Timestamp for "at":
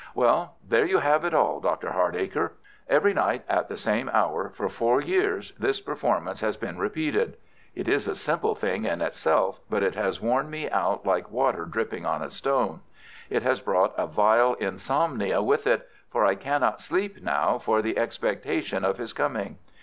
3.47-3.67